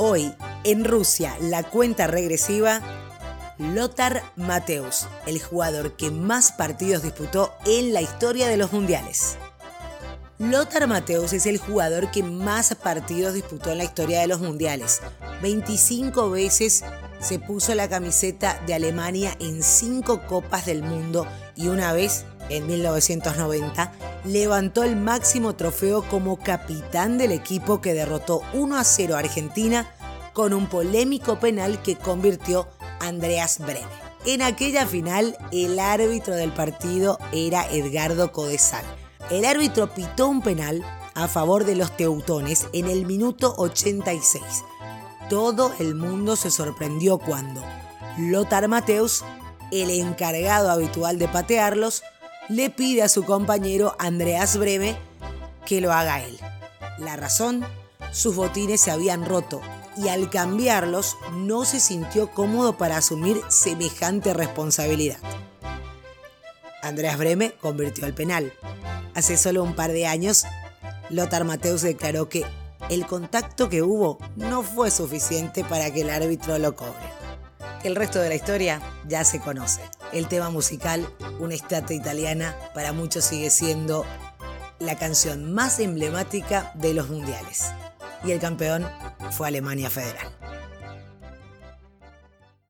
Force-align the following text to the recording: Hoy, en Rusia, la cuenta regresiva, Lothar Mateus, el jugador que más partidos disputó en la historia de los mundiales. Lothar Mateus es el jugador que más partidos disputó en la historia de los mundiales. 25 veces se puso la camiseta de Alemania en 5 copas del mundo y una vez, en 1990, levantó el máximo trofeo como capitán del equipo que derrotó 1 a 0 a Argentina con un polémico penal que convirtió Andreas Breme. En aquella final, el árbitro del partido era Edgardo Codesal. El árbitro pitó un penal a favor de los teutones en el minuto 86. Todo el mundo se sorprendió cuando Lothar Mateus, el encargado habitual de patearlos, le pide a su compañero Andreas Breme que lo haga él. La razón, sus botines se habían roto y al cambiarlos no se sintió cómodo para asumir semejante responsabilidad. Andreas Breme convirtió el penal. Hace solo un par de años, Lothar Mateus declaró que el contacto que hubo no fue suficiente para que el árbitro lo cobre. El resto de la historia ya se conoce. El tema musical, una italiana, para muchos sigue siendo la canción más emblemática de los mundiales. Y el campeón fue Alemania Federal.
Hoy, 0.00 0.32
en 0.62 0.84
Rusia, 0.84 1.36
la 1.40 1.64
cuenta 1.64 2.06
regresiva, 2.06 2.80
Lothar 3.58 4.22
Mateus, 4.36 5.08
el 5.26 5.42
jugador 5.42 5.96
que 5.96 6.12
más 6.12 6.52
partidos 6.52 7.02
disputó 7.02 7.52
en 7.66 7.92
la 7.92 8.00
historia 8.00 8.46
de 8.46 8.56
los 8.56 8.72
mundiales. 8.72 9.36
Lothar 10.38 10.86
Mateus 10.86 11.32
es 11.32 11.46
el 11.46 11.58
jugador 11.58 12.12
que 12.12 12.22
más 12.22 12.72
partidos 12.76 13.34
disputó 13.34 13.72
en 13.72 13.78
la 13.78 13.82
historia 13.82 14.20
de 14.20 14.28
los 14.28 14.38
mundiales. 14.38 15.00
25 15.42 16.30
veces 16.30 16.84
se 17.18 17.40
puso 17.40 17.74
la 17.74 17.88
camiseta 17.88 18.62
de 18.68 18.74
Alemania 18.74 19.36
en 19.40 19.64
5 19.64 20.28
copas 20.28 20.64
del 20.64 20.84
mundo 20.84 21.26
y 21.56 21.66
una 21.66 21.92
vez, 21.92 22.24
en 22.50 22.68
1990, 22.68 23.92
levantó 24.28 24.82
el 24.82 24.94
máximo 24.94 25.54
trofeo 25.54 26.06
como 26.06 26.36
capitán 26.36 27.16
del 27.16 27.32
equipo 27.32 27.80
que 27.80 27.94
derrotó 27.94 28.42
1 28.52 28.76
a 28.76 28.84
0 28.84 29.16
a 29.16 29.20
Argentina 29.20 29.88
con 30.34 30.52
un 30.52 30.66
polémico 30.66 31.40
penal 31.40 31.82
que 31.82 31.96
convirtió 31.96 32.68
Andreas 33.00 33.58
Breme. 33.58 33.88
En 34.26 34.42
aquella 34.42 34.86
final, 34.86 35.36
el 35.50 35.78
árbitro 35.78 36.34
del 36.34 36.52
partido 36.52 37.18
era 37.32 37.66
Edgardo 37.72 38.30
Codesal. 38.30 38.84
El 39.30 39.46
árbitro 39.46 39.94
pitó 39.94 40.28
un 40.28 40.42
penal 40.42 40.84
a 41.14 41.26
favor 41.26 41.64
de 41.64 41.76
los 41.76 41.96
teutones 41.96 42.66
en 42.74 42.88
el 42.88 43.06
minuto 43.06 43.54
86. 43.56 44.42
Todo 45.30 45.72
el 45.78 45.94
mundo 45.94 46.36
se 46.36 46.50
sorprendió 46.50 47.18
cuando 47.18 47.62
Lothar 48.18 48.68
Mateus, 48.68 49.24
el 49.72 49.90
encargado 49.90 50.70
habitual 50.70 51.18
de 51.18 51.28
patearlos, 51.28 52.02
le 52.48 52.70
pide 52.70 53.02
a 53.02 53.08
su 53.08 53.24
compañero 53.24 53.94
Andreas 53.98 54.56
Breme 54.56 54.96
que 55.66 55.80
lo 55.80 55.92
haga 55.92 56.22
él. 56.22 56.38
La 56.98 57.16
razón, 57.16 57.64
sus 58.10 58.34
botines 58.34 58.80
se 58.80 58.90
habían 58.90 59.26
roto 59.26 59.60
y 59.96 60.08
al 60.08 60.30
cambiarlos 60.30 61.16
no 61.34 61.64
se 61.64 61.78
sintió 61.78 62.30
cómodo 62.30 62.78
para 62.78 62.96
asumir 62.96 63.40
semejante 63.48 64.32
responsabilidad. 64.32 65.18
Andreas 66.82 67.18
Breme 67.18 67.52
convirtió 67.60 68.06
el 68.06 68.14
penal. 68.14 68.52
Hace 69.14 69.36
solo 69.36 69.62
un 69.62 69.74
par 69.74 69.92
de 69.92 70.06
años, 70.06 70.44
Lothar 71.10 71.44
Mateus 71.44 71.82
declaró 71.82 72.28
que 72.28 72.44
el 72.88 73.06
contacto 73.06 73.68
que 73.68 73.82
hubo 73.82 74.18
no 74.36 74.62
fue 74.62 74.90
suficiente 74.90 75.64
para 75.64 75.92
que 75.92 76.02
el 76.02 76.10
árbitro 76.10 76.58
lo 76.58 76.74
cobre. 76.74 77.17
El 77.84 77.94
resto 77.94 78.20
de 78.20 78.28
la 78.28 78.34
historia 78.34 78.80
ya 79.06 79.24
se 79.24 79.40
conoce. 79.40 79.80
El 80.12 80.26
tema 80.26 80.50
musical, 80.50 81.08
una 81.38 81.54
italiana, 81.94 82.56
para 82.74 82.92
muchos 82.92 83.24
sigue 83.24 83.50
siendo 83.50 84.04
la 84.80 84.96
canción 84.96 85.52
más 85.52 85.78
emblemática 85.78 86.72
de 86.74 86.94
los 86.94 87.08
mundiales. 87.08 87.66
Y 88.24 88.32
el 88.32 88.40
campeón 88.40 88.86
fue 89.30 89.46
Alemania 89.46 89.90
Federal. 89.90 90.26